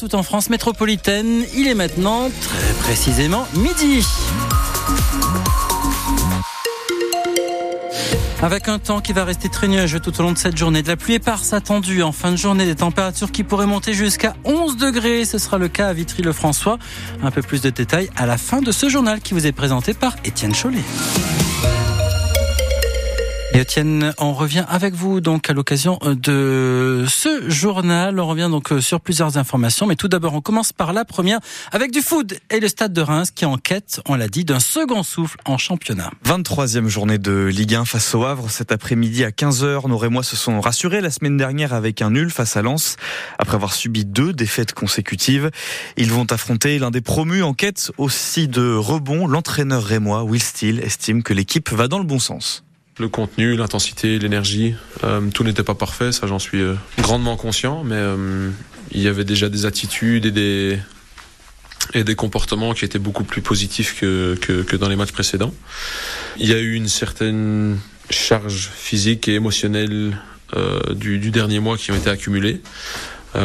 partout 0.00 0.16
en 0.16 0.22
France 0.22 0.48
métropolitaine. 0.48 1.44
Il 1.54 1.66
est 1.66 1.74
maintenant 1.74 2.30
très 2.40 2.72
précisément 2.80 3.46
midi. 3.54 4.06
Avec 8.42 8.68
un 8.68 8.78
temps 8.78 9.00
qui 9.00 9.12
va 9.12 9.24
rester 9.24 9.50
très 9.50 9.68
nuageux 9.68 10.00
tout 10.00 10.18
au 10.18 10.22
long 10.22 10.32
de 10.32 10.38
cette 10.38 10.56
journée, 10.56 10.82
de 10.82 10.88
la 10.88 10.96
pluie 10.96 11.14
éparse 11.14 11.52
attendue 11.52 12.02
en 12.02 12.12
fin 12.12 12.30
de 12.30 12.36
journée, 12.36 12.64
des 12.64 12.76
températures 12.76 13.30
qui 13.30 13.44
pourraient 13.44 13.66
monter 13.66 13.92
jusqu'à 13.92 14.34
11 14.44 14.78
degrés. 14.78 15.26
Ce 15.26 15.36
sera 15.36 15.58
le 15.58 15.68
cas 15.68 15.88
à 15.88 15.92
Vitry-le-François. 15.92 16.78
Un 17.22 17.30
peu 17.30 17.42
plus 17.42 17.60
de 17.60 17.68
détails 17.68 18.08
à 18.16 18.24
la 18.24 18.38
fin 18.38 18.62
de 18.62 18.72
ce 18.72 18.88
journal 18.88 19.20
qui 19.20 19.34
vous 19.34 19.46
est 19.46 19.52
présenté 19.52 19.92
par 19.92 20.16
Étienne 20.24 20.54
Chollet. 20.54 20.84
Et 23.52 23.58
Etienne, 23.58 24.14
on 24.18 24.32
revient 24.32 24.64
avec 24.68 24.94
vous 24.94 25.20
donc 25.20 25.50
à 25.50 25.52
l'occasion 25.52 25.98
de 26.04 27.04
ce 27.08 27.50
journal. 27.50 28.20
On 28.20 28.28
revient 28.28 28.48
donc 28.48 28.72
sur 28.78 29.00
plusieurs 29.00 29.38
informations, 29.38 29.86
mais 29.88 29.96
tout 29.96 30.06
d'abord 30.06 30.34
on 30.34 30.40
commence 30.40 30.72
par 30.72 30.92
la 30.92 31.04
première 31.04 31.40
avec 31.72 31.90
du 31.90 32.00
foot 32.00 32.34
et 32.50 32.60
le 32.60 32.68
Stade 32.68 32.92
de 32.92 33.00
Reims 33.00 33.32
qui 33.32 33.44
enquête, 33.46 34.02
on 34.06 34.14
l'a 34.14 34.28
dit, 34.28 34.44
d'un 34.44 34.60
second 34.60 35.02
souffle 35.02 35.36
en 35.46 35.58
championnat. 35.58 36.12
23e 36.24 36.86
journée 36.86 37.18
de 37.18 37.46
Ligue 37.46 37.74
1 37.74 37.86
face 37.86 38.14
au 38.14 38.24
Havre 38.24 38.48
cet 38.50 38.70
après-midi 38.70 39.24
à 39.24 39.30
15h. 39.30 39.88
Nos 39.88 39.98
Rémois 39.98 40.22
se 40.22 40.36
sont 40.36 40.60
rassurés 40.60 41.00
la 41.00 41.10
semaine 41.10 41.36
dernière 41.36 41.74
avec 41.74 42.02
un 42.02 42.10
nul 42.10 42.30
face 42.30 42.56
à 42.56 42.62
Lens 42.62 42.98
après 43.40 43.56
avoir 43.56 43.72
subi 43.72 44.04
deux 44.04 44.32
défaites 44.32 44.74
consécutives. 44.74 45.50
Ils 45.96 46.12
vont 46.12 46.26
affronter 46.30 46.78
l'un 46.78 46.92
des 46.92 47.00
promus 47.00 47.42
en 47.42 47.54
quête 47.54 47.90
aussi 47.98 48.46
de 48.46 48.74
rebond. 48.74 49.26
L'entraîneur 49.26 49.82
rémois 49.82 50.22
Will 50.22 50.40
Steele 50.40 50.78
estime 50.78 51.24
que 51.24 51.34
l'équipe 51.34 51.68
va 51.72 51.88
dans 51.88 51.98
le 51.98 52.04
bon 52.04 52.20
sens. 52.20 52.62
Le 53.00 53.08
contenu, 53.08 53.56
l'intensité, 53.56 54.18
l'énergie, 54.18 54.74
euh, 55.04 55.22
tout 55.32 55.42
n'était 55.42 55.62
pas 55.62 55.74
parfait, 55.74 56.12
ça 56.12 56.26
j'en 56.26 56.38
suis 56.38 56.60
euh, 56.60 56.74
grandement 56.98 57.34
conscient, 57.34 57.82
mais 57.82 57.94
euh, 57.94 58.50
il 58.92 59.00
y 59.00 59.08
avait 59.08 59.24
déjà 59.24 59.48
des 59.48 59.64
attitudes 59.64 60.26
et 60.26 60.30
des, 60.30 60.78
et 61.94 62.04
des 62.04 62.14
comportements 62.14 62.74
qui 62.74 62.84
étaient 62.84 62.98
beaucoup 62.98 63.24
plus 63.24 63.40
positifs 63.40 63.98
que, 63.98 64.34
que, 64.34 64.76
dans 64.76 64.90
les 64.90 64.96
matchs 64.96 65.12
précédents. 65.12 65.54
Il 66.36 66.46
y 66.46 66.52
a 66.52 66.58
eu 66.58 66.74
une 66.74 66.88
certaine 66.88 67.78
charge 68.10 68.68
physique 68.74 69.28
et 69.28 69.34
émotionnelle 69.34 70.18
du, 70.94 71.18
du, 71.18 71.30
dernier 71.30 71.58
mois 71.58 71.78
qui 71.78 71.92
ont 71.92 71.96
été 71.96 72.10
accumulées. 72.10 72.60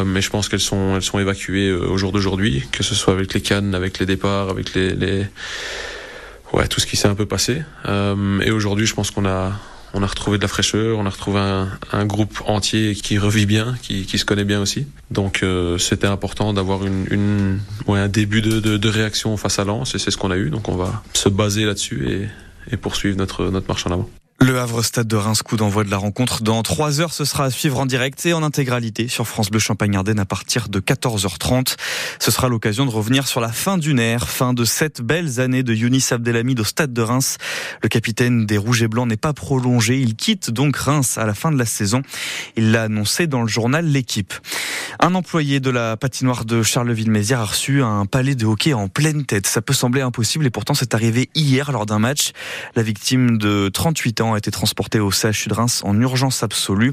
mais 0.04 0.20
je 0.20 0.28
pense 0.28 0.50
qu'elles 0.50 0.60
sont, 0.60 0.96
elles 0.96 1.02
sont 1.02 1.18
évacuées 1.18 1.72
au 1.72 1.96
jour 1.96 2.12
d'aujourd'hui, 2.12 2.64
que 2.72 2.82
ce 2.82 2.94
soit 2.94 3.14
avec 3.14 3.32
les 3.32 3.40
cannes, 3.40 3.74
avec 3.74 4.00
les 4.00 4.06
départs, 4.06 4.50
avec 4.50 4.74
les, 4.74 4.90
les 4.90 5.26
ouais, 6.52 6.68
tout 6.68 6.80
ce 6.80 6.86
qui 6.86 6.96
s'est 6.96 7.08
un 7.08 7.14
peu 7.14 7.26
passé. 7.26 7.62
Euh, 7.86 8.40
et 8.40 8.50
aujourd'hui, 8.50 8.86
je 8.86 8.94
pense 8.94 9.10
qu'on 9.10 9.26
a, 9.26 9.52
on 9.94 10.02
a 10.02 10.06
retrouvé 10.06 10.38
de 10.38 10.42
la 10.42 10.48
fraîcheur, 10.48 10.98
on 10.98 11.06
a 11.06 11.10
retrouvé 11.10 11.40
un, 11.92 12.06
groupe 12.06 12.42
entier 12.46 12.94
qui 12.94 13.18
revit 13.18 13.46
bien, 13.46 13.76
qui, 13.82 14.06
se 14.06 14.24
connaît 14.24 14.44
bien 14.44 14.60
aussi. 14.60 14.86
Donc 15.10 15.42
euh, 15.42 15.78
c'était 15.78 16.06
important 16.06 16.52
d'avoir 16.52 16.86
une, 16.86 17.06
une 17.10 17.58
un 17.88 18.08
début 18.08 18.42
de, 18.42 18.60
de, 18.60 18.88
réaction 18.88 19.36
face 19.36 19.58
à 19.58 19.64
Lens, 19.64 19.94
et 19.94 19.98
c'est 19.98 20.10
ce 20.10 20.16
qu'on 20.16 20.30
a 20.30 20.36
eu. 20.36 20.50
Donc 20.50 20.68
on 20.68 20.76
va 20.76 21.02
se 21.14 21.28
baser 21.28 21.64
là-dessus 21.64 22.28
et, 22.70 22.76
poursuivre 22.76 23.16
notre 23.16 23.50
marche 23.68 23.86
en 23.86 23.92
avant. 23.92 24.10
Le 24.38 24.60
Havre 24.60 24.82
Stade 24.82 25.08
de 25.08 25.16
Reims, 25.16 25.40
coup 25.40 25.56
d'envoi 25.56 25.82
de 25.82 25.90
la 25.90 25.96
rencontre. 25.96 26.42
Dans 26.42 26.62
trois 26.62 27.00
heures, 27.00 27.14
ce 27.14 27.24
sera 27.24 27.44
à 27.44 27.50
suivre 27.50 27.78
en 27.78 27.86
direct 27.86 28.26
et 28.26 28.34
en 28.34 28.42
intégralité 28.42 29.08
sur 29.08 29.26
France 29.26 29.50
Bleu 29.50 29.58
Champagne-Ardenne 29.58 30.18
à 30.18 30.26
partir 30.26 30.68
de 30.68 30.78
14h30. 30.78 31.76
Ce 32.18 32.30
sera 32.30 32.50
l'occasion 32.50 32.84
de 32.84 32.90
revenir 32.90 33.26
sur 33.26 33.40
la 33.40 33.48
fin 33.48 33.78
d'une 33.78 33.98
ère, 33.98 34.28
fin 34.28 34.52
de 34.52 34.66
sept 34.66 35.00
belles 35.00 35.40
années 35.40 35.62
de 35.62 35.72
Younis 35.72 36.04
Abdelhamid 36.10 36.60
au 36.60 36.64
Stade 36.64 36.92
de 36.92 37.00
Reims. 37.00 37.38
Le 37.82 37.88
capitaine 37.88 38.44
des 38.44 38.58
Rouges 38.58 38.82
et 38.82 38.88
Blancs 38.88 39.08
n'est 39.08 39.16
pas 39.16 39.32
prolongé. 39.32 40.00
Il 40.00 40.16
quitte 40.16 40.50
donc 40.50 40.76
Reims 40.76 41.16
à 41.16 41.24
la 41.24 41.32
fin 41.32 41.50
de 41.50 41.58
la 41.58 41.66
saison. 41.66 42.02
Il 42.56 42.72
l'a 42.72 42.82
annoncé 42.82 43.26
dans 43.26 43.40
le 43.40 43.48
journal 43.48 43.86
L'équipe. 43.86 44.34
Un 45.00 45.14
employé 45.14 45.60
de 45.60 45.70
la 45.70 45.96
patinoire 45.96 46.44
de 46.44 46.62
Charleville-Mézières 46.62 47.40
a 47.40 47.44
reçu 47.46 47.82
un 47.82 48.04
palais 48.04 48.34
de 48.34 48.44
hockey 48.44 48.74
en 48.74 48.88
pleine 48.88 49.24
tête. 49.24 49.46
Ça 49.46 49.62
peut 49.62 49.74
sembler 49.74 50.02
impossible 50.02 50.44
et 50.44 50.50
pourtant 50.50 50.74
c'est 50.74 50.94
arrivé 50.94 51.30
hier 51.34 51.72
lors 51.72 51.86
d'un 51.86 51.98
match. 51.98 52.32
La 52.74 52.82
victime 52.82 53.38
de 53.38 53.68
38 53.68 54.20
ans 54.20 54.25
a 54.34 54.38
été 54.38 54.50
transporté 54.50 55.00
au 55.00 55.10
CHU 55.10 55.48
de 55.48 55.54
Reims 55.54 55.82
en 55.84 55.98
urgence 56.00 56.42
absolue. 56.42 56.92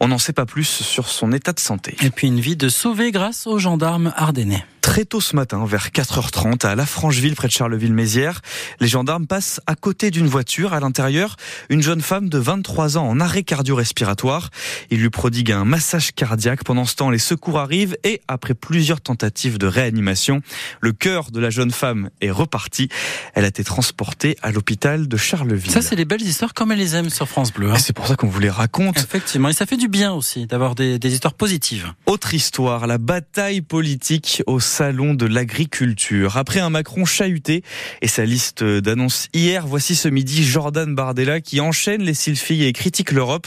On 0.00 0.08
n'en 0.08 0.18
sait 0.18 0.32
pas 0.32 0.46
plus 0.46 0.64
sur 0.64 1.08
son 1.08 1.32
état 1.32 1.52
de 1.52 1.60
santé. 1.60 1.96
Et 2.02 2.10
puis 2.10 2.28
une 2.28 2.40
vie 2.40 2.56
de 2.56 2.68
sauvée 2.68 3.10
grâce 3.10 3.46
aux 3.46 3.58
gendarmes 3.58 4.12
ardennais 4.16 4.64
très 4.82 5.04
tôt 5.04 5.20
ce 5.20 5.36
matin, 5.36 5.64
vers 5.64 5.88
4h30, 5.88 6.66
à 6.66 6.74
La 6.74 6.84
Francheville, 6.84 7.36
près 7.36 7.48
de 7.48 7.52
Charleville-Mézières. 7.52 8.42
Les 8.80 8.88
gendarmes 8.88 9.26
passent 9.26 9.60
à 9.66 9.76
côté 9.76 10.10
d'une 10.10 10.26
voiture. 10.26 10.74
À 10.74 10.80
l'intérieur, 10.80 11.36
une 11.70 11.82
jeune 11.82 12.02
femme 12.02 12.28
de 12.28 12.36
23 12.36 12.98
ans 12.98 13.08
en 13.08 13.20
arrêt 13.20 13.44
cardio-respiratoire. 13.44 14.50
Ils 14.90 15.00
lui 15.00 15.08
prodiguent 15.08 15.52
un 15.52 15.64
massage 15.64 16.12
cardiaque. 16.12 16.64
Pendant 16.64 16.84
ce 16.84 16.96
temps, 16.96 17.10
les 17.10 17.18
secours 17.18 17.58
arrivent 17.58 17.96
et, 18.02 18.20
après 18.28 18.54
plusieurs 18.54 19.00
tentatives 19.00 19.56
de 19.56 19.66
réanimation, 19.66 20.42
le 20.80 20.92
cœur 20.92 21.30
de 21.30 21.40
la 21.40 21.50
jeune 21.50 21.70
femme 21.70 22.10
est 22.20 22.32
reparti. 22.32 22.88
Elle 23.34 23.44
a 23.44 23.48
été 23.48 23.64
transportée 23.64 24.36
à 24.42 24.50
l'hôpital 24.50 25.06
de 25.06 25.16
Charleville. 25.16 25.70
Ça, 25.70 25.80
c'est 25.80 25.96
les 25.96 26.04
belles 26.04 26.22
histoires 26.22 26.54
comme 26.54 26.72
elle 26.72 26.78
les 26.78 26.96
aime 26.96 27.08
sur 27.08 27.28
France 27.28 27.52
Bleu. 27.52 27.70
Hein. 27.70 27.78
C'est 27.78 27.94
pour 27.94 28.08
ça 28.08 28.16
qu'on 28.16 28.28
vous 28.28 28.40
les 28.40 28.50
raconte. 28.50 28.98
Effectivement. 28.98 29.48
Et 29.48 29.52
ça 29.52 29.64
fait 29.64 29.76
du 29.76 29.88
bien 29.88 30.12
aussi 30.12 30.46
d'avoir 30.46 30.74
des, 30.74 30.98
des 30.98 31.14
histoires 31.14 31.34
positives. 31.34 31.92
Autre 32.06 32.34
histoire, 32.34 32.88
la 32.88 32.98
bataille 32.98 33.60
politique 33.60 34.42
au 34.46 34.58
salon 34.72 35.12
de 35.12 35.26
l'agriculture. 35.26 36.38
Après 36.38 36.58
un 36.58 36.70
Macron 36.70 37.04
chahuté 37.04 37.62
et 38.00 38.08
sa 38.08 38.24
liste 38.24 38.64
d'annonces 38.64 39.28
hier, 39.34 39.66
voici 39.66 39.94
ce 39.94 40.08
midi 40.08 40.44
Jordan 40.44 40.94
Bardella 40.94 41.42
qui 41.42 41.60
enchaîne 41.60 42.00
les 42.00 42.14
sylphies 42.14 42.64
et 42.64 42.72
critique 42.72 43.12
l'Europe. 43.12 43.46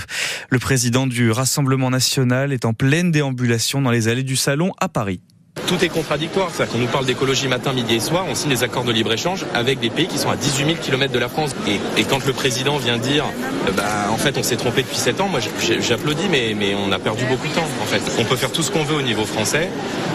Le 0.51 0.59
président 0.59 1.07
du 1.07 1.31
Rassemblement 1.31 1.89
national 1.89 2.53
est 2.53 2.63
en 2.63 2.73
pleine 2.73 3.09
déambulation 3.09 3.81
dans 3.81 3.89
les 3.89 4.07
allées 4.07 4.21
du 4.21 4.35
salon 4.35 4.71
à 4.79 4.87
Paris 4.87 5.21
tout 5.67 5.83
est 5.83 5.89
contradictoire. 5.89 6.49
C'est-à-dire 6.51 6.73
qu'on 6.73 6.79
nous 6.79 6.87
parle 6.87 7.05
d'écologie 7.05 7.47
matin, 7.47 7.73
midi 7.73 7.95
et 7.95 7.99
soir, 7.99 8.25
on 8.29 8.35
signe 8.35 8.49
des 8.49 8.63
accords 8.63 8.83
de 8.83 8.91
libre-échange 8.91 9.45
avec 9.53 9.79
des 9.79 9.89
pays 9.89 10.07
qui 10.07 10.17
sont 10.17 10.29
à 10.29 10.35
18 10.35 10.65
000 10.65 10.77
km 10.81 11.11
de 11.11 11.19
la 11.19 11.29
France. 11.29 11.55
Et, 11.97 12.03
quand 12.03 12.25
le 12.25 12.33
président 12.33 12.77
vient 12.77 12.97
dire, 12.97 13.25
euh, 13.67 13.71
bah, 13.71 13.83
en 14.11 14.17
fait, 14.17 14.37
on 14.37 14.43
s'est 14.43 14.57
trompé 14.57 14.83
depuis 14.83 14.97
7 14.97 15.21
ans, 15.21 15.27
moi 15.27 15.39
j'applaudis, 15.79 16.27
mais, 16.29 16.75
on 16.75 16.91
a 16.91 16.99
perdu 16.99 17.25
beaucoup 17.25 17.47
de 17.47 17.53
temps, 17.53 17.67
en 17.81 17.85
fait. 17.85 18.01
On 18.19 18.25
peut 18.25 18.35
faire 18.35 18.51
tout 18.51 18.61
ce 18.61 18.71
qu'on 18.71 18.83
veut 18.83 18.95
au 18.95 19.01
niveau 19.01 19.25
français, 19.25 19.69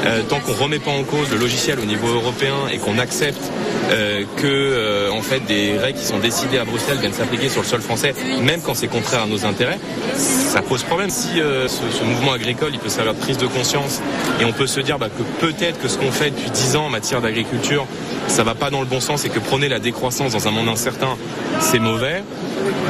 euh, 0.07 0.23
tant 0.29 0.41
qu'on 0.41 0.53
remet 0.53 0.79
pas 0.79 0.91
en 0.91 1.03
cause 1.03 1.31
le 1.31 1.39
logiciel 1.39 1.81
au 1.81 1.85
niveau 1.85 2.09
européen 2.09 2.55
et 2.73 2.79
qu'on 2.79 2.99
accepte 2.99 3.43
euh, 3.91 4.25
que, 4.37 5.11
en 5.11 5.23
fait, 5.23 5.41
des 5.41 5.77
règles 5.79 5.99
qui 5.99 6.07
sont 6.07 6.19
décidées 6.19 6.59
à 6.59 6.65
Bruxelles 6.65 6.99
viennent 6.99 7.13
s'appliquer 7.13 7.49
sur 7.49 7.63
le 7.63 7.67
sol 7.67 7.81
français, 7.81 8.15
même 8.43 8.61
quand 8.63 8.75
c'est 8.75 8.89
contraire 8.89 9.23
à 9.23 9.27
nos 9.27 9.45
intérêts, 9.45 9.79
ça 10.15 10.63
pose 10.63 10.83
problème. 10.83 11.11
Si 11.11 11.29
ce, 11.37 11.69
ce, 11.69 12.05
mouvement 12.05 12.33
agricole, 12.33 12.71
il 12.73 12.79
peut 12.79 12.89
servir 12.89 13.15
de 13.15 13.19
prise 13.19 13.39
de 13.39 13.47
conscience 13.47 14.01
et 14.41 14.45
on 14.45 14.53
peut 14.53 14.67
se 14.67 14.81
dire 14.81 14.99
bah, 14.99 15.09
que 15.09 15.23
peut-être 15.39 15.81
que 15.81 15.89
ce 15.89 15.99
qu'on 15.99 16.11
fait 16.11 16.31
depuis 16.31 16.51
10 16.51 16.77
ans 16.77 16.87
en 16.87 16.91
matière 16.91 17.21
d'agriculture, 17.21 17.87
ça 18.29 18.43
va 18.43 18.55
pas 18.55 18.71
dans 18.71 18.81
le 18.81 18.87
bon 18.87 19.01
sens 19.01 19.25
et 19.25 19.29
que 19.29 19.39
prôner 19.39 19.69
la 19.69 19.79
décroissance 19.79 20.33
dans 20.33 20.49
un 20.49 20.51
monde 20.51 20.69
incertain, 20.69 21.17
c'est 21.61 21.79
mauvais, 21.79 22.23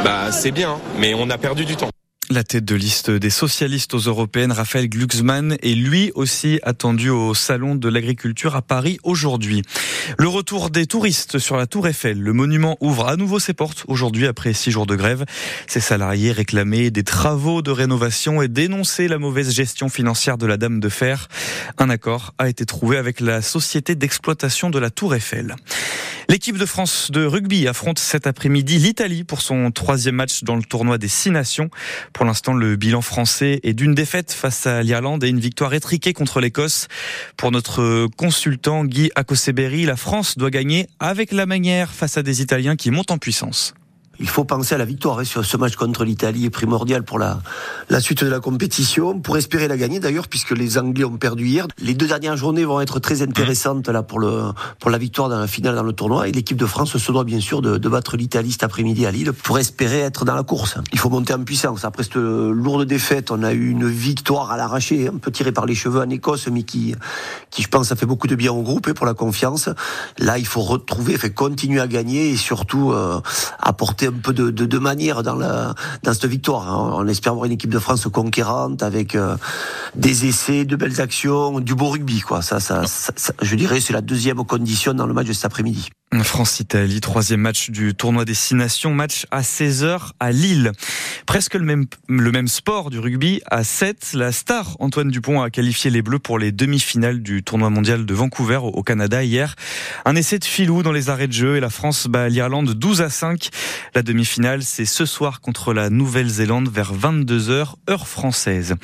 bah 0.04 0.32
c'est 0.32 0.52
bien, 0.52 0.78
mais 0.98 1.14
on 1.14 1.28
a 1.30 1.38
perdu 1.38 1.64
du 1.64 1.76
temps. 1.76 1.90
La 2.32 2.44
tête 2.44 2.64
de 2.64 2.76
liste 2.76 3.10
des 3.10 3.28
socialistes 3.28 3.92
aux 3.92 3.98
européennes, 3.98 4.52
Raphaël 4.52 4.88
Glucksmann, 4.88 5.56
est 5.64 5.74
lui 5.74 6.12
aussi 6.14 6.60
attendu 6.62 7.10
au 7.10 7.34
Salon 7.34 7.74
de 7.74 7.88
l'agriculture 7.88 8.54
à 8.54 8.62
Paris 8.62 8.98
aujourd'hui. 9.02 9.62
Le 10.16 10.28
retour 10.28 10.70
des 10.70 10.86
touristes 10.86 11.40
sur 11.40 11.56
la 11.56 11.66
Tour 11.66 11.88
Eiffel. 11.88 12.20
Le 12.20 12.32
monument 12.32 12.76
ouvre 12.78 13.08
à 13.08 13.16
nouveau 13.16 13.40
ses 13.40 13.52
portes 13.52 13.82
aujourd'hui 13.88 14.28
après 14.28 14.52
six 14.52 14.70
jours 14.70 14.86
de 14.86 14.94
grève. 14.94 15.24
Ses 15.66 15.80
salariés 15.80 16.30
réclamaient 16.30 16.92
des 16.92 17.02
travaux 17.02 17.62
de 17.62 17.72
rénovation 17.72 18.42
et 18.42 18.46
dénonçaient 18.46 19.08
la 19.08 19.18
mauvaise 19.18 19.52
gestion 19.52 19.88
financière 19.88 20.38
de 20.38 20.46
la 20.46 20.56
Dame 20.56 20.78
de 20.78 20.88
Fer. 20.88 21.26
Un 21.78 21.90
accord 21.90 22.32
a 22.38 22.48
été 22.48 22.64
trouvé 22.64 22.96
avec 22.96 23.18
la 23.18 23.42
société 23.42 23.96
d'exploitation 23.96 24.70
de 24.70 24.78
la 24.78 24.90
Tour 24.90 25.16
Eiffel. 25.16 25.56
L'équipe 26.30 26.58
de 26.58 26.64
France 26.64 27.10
de 27.10 27.24
rugby 27.24 27.66
affronte 27.66 27.98
cet 27.98 28.28
après-midi 28.28 28.78
l'Italie 28.78 29.24
pour 29.24 29.40
son 29.40 29.72
troisième 29.72 30.14
match 30.14 30.44
dans 30.44 30.54
le 30.54 30.62
tournoi 30.62 30.96
des 30.96 31.08
Six 31.08 31.32
Nations. 31.32 31.70
Pour 32.12 32.24
l'instant, 32.24 32.52
le 32.52 32.76
bilan 32.76 33.00
français 33.00 33.58
est 33.64 33.72
d'une 33.72 33.96
défaite 33.96 34.30
face 34.30 34.64
à 34.64 34.84
l'Irlande 34.84 35.24
et 35.24 35.28
une 35.28 35.40
victoire 35.40 35.74
étriquée 35.74 36.12
contre 36.12 36.38
l'Écosse. 36.38 36.86
Pour 37.36 37.50
notre 37.50 38.06
consultant 38.16 38.84
Guy 38.84 39.10
Akoseberi, 39.16 39.86
la 39.86 39.96
France 39.96 40.38
doit 40.38 40.50
gagner 40.50 40.86
avec 41.00 41.32
la 41.32 41.46
manière 41.46 41.90
face 41.90 42.16
à 42.16 42.22
des 42.22 42.42
Italiens 42.42 42.76
qui 42.76 42.92
montent 42.92 43.10
en 43.10 43.18
puissance 43.18 43.74
il 44.20 44.28
faut 44.28 44.44
penser 44.44 44.74
à 44.74 44.78
la 44.78 44.84
victoire. 44.84 45.24
sur 45.24 45.44
ce 45.44 45.56
match 45.56 45.76
contre 45.76 46.04
l'Italie 46.04 46.44
est 46.44 46.50
primordial 46.50 47.02
pour 47.02 47.18
la, 47.18 47.40
suite 48.00 48.22
de 48.22 48.30
la 48.30 48.40
compétition, 48.40 49.18
pour 49.18 49.36
espérer 49.36 49.66
la 49.66 49.76
gagner 49.76 49.98
d'ailleurs, 49.98 50.28
puisque 50.28 50.50
les 50.50 50.78
Anglais 50.78 51.04
ont 51.04 51.16
perdu 51.16 51.46
hier. 51.46 51.66
Les 51.80 51.94
deux 51.94 52.06
dernières 52.06 52.36
journées 52.36 52.64
vont 52.64 52.80
être 52.80 53.00
très 53.00 53.22
intéressantes 53.22 53.88
là 53.88 54.02
pour 54.02 54.20
la 54.20 54.98
victoire 54.98 55.28
dans 55.28 55.38
la 55.38 55.46
finale 55.46 55.74
dans 55.74 55.82
le 55.82 55.92
tournoi. 55.92 56.28
Et 56.28 56.32
l'équipe 56.32 56.56
de 56.56 56.66
France 56.66 56.96
se 56.96 57.12
doit 57.12 57.24
bien 57.24 57.40
sûr 57.40 57.62
de, 57.62 57.88
battre 57.88 58.16
l'Italie 58.16 58.52
cet 58.52 58.62
après-midi 58.62 59.06
à 59.06 59.10
Lille 59.10 59.32
pour 59.32 59.58
espérer 59.58 60.00
être 60.00 60.24
dans 60.24 60.34
la 60.34 60.44
course. 60.44 60.76
Il 60.92 60.98
faut 60.98 61.10
monter 61.10 61.32
en 61.32 61.42
puissance. 61.42 61.84
Après 61.84 62.04
cette 62.04 62.16
lourde 62.16 62.84
défaite, 62.84 63.30
on 63.30 63.42
a 63.42 63.52
eu 63.52 63.70
une 63.70 63.88
victoire 63.88 64.52
à 64.52 64.56
l'arraché, 64.56 65.08
un 65.08 65.16
peu 65.16 65.32
tirée 65.32 65.52
par 65.52 65.66
les 65.66 65.74
cheveux 65.74 66.00
en 66.00 66.10
Écosse, 66.10 66.46
mais 66.48 66.62
qui, 66.62 66.94
qui 67.50 67.62
je 67.62 67.68
pense, 67.68 67.90
a 67.90 67.96
fait 67.96 68.06
beaucoup 68.06 68.26
de 68.26 68.34
bien 68.34 68.52
au 68.52 68.62
groupe 68.62 68.86
et 68.88 68.94
pour 68.94 69.06
la 69.06 69.14
confiance. 69.14 69.70
Là, 70.18 70.38
il 70.38 70.46
faut 70.46 70.60
retrouver, 70.60 71.16
fait 71.16 71.32
continuer 71.32 71.80
à 71.80 71.88
gagner 71.88 72.30
et 72.30 72.36
surtout 72.36 72.92
euh, 72.92 73.20
apporter 73.58 74.09
un 74.10 74.20
peu 74.22 74.32
de, 74.32 74.50
de, 74.50 74.66
de 74.66 74.78
manière 74.78 75.22
dans, 75.22 75.34
la, 75.34 75.74
dans 76.02 76.12
cette 76.12 76.26
victoire. 76.26 76.96
On 76.96 77.06
espère 77.06 77.32
avoir 77.32 77.46
une 77.46 77.52
équipe 77.52 77.70
de 77.70 77.78
France 77.78 78.06
conquérante 78.12 78.82
avec 78.82 79.14
euh, 79.14 79.36
des 79.94 80.26
essais, 80.26 80.64
de 80.64 80.76
belles 80.76 81.00
actions, 81.00 81.60
du 81.60 81.74
beau 81.74 81.88
rugby. 81.88 82.20
Quoi. 82.20 82.42
Ça, 82.42 82.60
ça, 82.60 82.86
ça, 82.86 83.12
ça 83.16 83.32
je 83.40 83.56
dirais 83.56 83.80
c'est 83.80 83.92
la 83.92 84.02
deuxième 84.02 84.44
condition 84.44 84.94
dans 84.94 85.06
le 85.06 85.14
match 85.14 85.26
de 85.26 85.32
cet 85.32 85.46
après-midi. 85.46 85.90
France-Italie, 86.18 87.00
troisième 87.00 87.40
match 87.40 87.70
du 87.70 87.94
tournoi 87.94 88.24
Destination, 88.24 88.92
match 88.92 89.26
à 89.30 89.42
16h 89.42 90.10
à 90.18 90.32
Lille. 90.32 90.72
Presque 91.24 91.54
le 91.54 91.64
même, 91.64 91.86
le 92.08 92.32
même 92.32 92.48
sport 92.48 92.90
du 92.90 92.98
rugby 92.98 93.40
à 93.48 93.62
7. 93.62 94.14
La 94.14 94.32
star 94.32 94.76
Antoine 94.80 95.08
Dupont 95.08 95.40
a 95.40 95.50
qualifié 95.50 95.88
les 95.88 96.02
Bleus 96.02 96.18
pour 96.18 96.40
les 96.40 96.50
demi-finales 96.50 97.22
du 97.22 97.44
tournoi 97.44 97.70
mondial 97.70 98.06
de 98.06 98.14
Vancouver 98.14 98.58
au 98.60 98.82
Canada 98.82 99.22
hier. 99.22 99.54
Un 100.04 100.16
essai 100.16 100.40
de 100.40 100.44
filou 100.44 100.82
dans 100.82 100.90
les 100.90 101.10
arrêts 101.10 101.28
de 101.28 101.32
jeu 101.32 101.56
et 101.56 101.60
la 101.60 101.70
France 101.70 102.08
bat 102.08 102.28
l'Irlande 102.28 102.74
12 102.74 103.02
à 103.02 103.08
5. 103.08 103.48
La 103.94 104.02
demi-finale, 104.02 104.64
c'est 104.64 104.86
ce 104.86 105.06
soir 105.06 105.40
contre 105.40 105.72
la 105.72 105.90
Nouvelle-Zélande 105.90 106.68
vers 106.68 106.92
22h, 106.92 107.74
heure 107.88 108.08
française. 108.08 108.74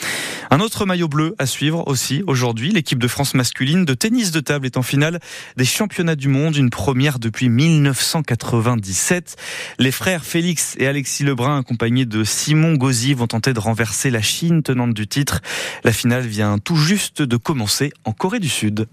Un 0.50 0.60
autre 0.60 0.86
maillot 0.86 1.08
bleu 1.08 1.34
à 1.38 1.46
suivre 1.46 1.88
aussi 1.88 2.22
aujourd'hui. 2.28 2.70
L'équipe 2.70 3.00
de 3.00 3.08
France 3.08 3.34
masculine 3.34 3.84
de 3.84 3.94
tennis 3.94 4.30
de 4.30 4.38
table 4.38 4.64
est 4.66 4.76
en 4.76 4.82
finale 4.82 5.18
des 5.56 5.64
championnats 5.64 6.14
du 6.14 6.28
monde, 6.28 6.56
une 6.56 6.70
première 6.70 7.15
depuis 7.18 7.48
1997. 7.48 9.36
Les 9.78 9.92
frères 9.92 10.24
Félix 10.24 10.76
et 10.78 10.86
Alexis 10.86 11.24
Lebrun, 11.24 11.58
accompagnés 11.58 12.06
de 12.06 12.24
Simon 12.24 12.74
Gauzy, 12.74 13.14
vont 13.14 13.26
tenter 13.26 13.52
de 13.52 13.60
renverser 13.60 14.10
la 14.10 14.22
Chine 14.22 14.62
tenante 14.62 14.94
du 14.94 15.06
titre. 15.06 15.40
La 15.84 15.92
finale 15.92 16.26
vient 16.26 16.58
tout 16.58 16.76
juste 16.76 17.22
de 17.22 17.36
commencer 17.36 17.92
en 18.04 18.12
Corée 18.12 18.40
du 18.40 18.48
Sud. 18.48 18.86